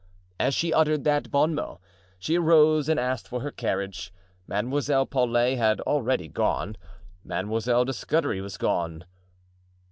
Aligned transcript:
As 0.39 0.55
she 0.55 0.73
uttered 0.73 1.03
that 1.03 1.29
bon 1.29 1.53
mot, 1.53 1.79
she 2.17 2.35
arose 2.35 2.89
and 2.89 2.99
asked 2.99 3.27
for 3.27 3.41
her 3.41 3.51
carriage. 3.51 4.11
Mademoiselle 4.47 5.05
Paulet 5.05 5.59
had 5.59 5.79
already 5.81 6.27
gone; 6.27 6.75
Mademoiselle 7.23 7.85
de 7.85 7.93
Scudery 7.93 8.41
was 8.41 8.57
going. 8.57 9.03